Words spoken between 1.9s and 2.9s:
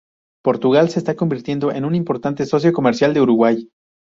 importante socio